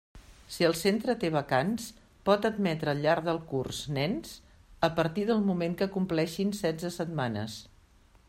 [0.53, 1.89] Si el centre té vacants,
[2.29, 4.33] pot admetre al llarg del curs nens
[4.89, 7.59] a partir del moment que compleixin setze setmanes.